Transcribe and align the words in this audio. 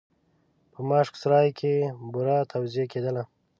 په 0.71 0.79
ماشک 0.89 1.13
سرای 1.21 1.49
کې 1.59 1.73
بوره 2.11 2.37
توزېع 2.51 2.85
کېدله. 2.93 3.23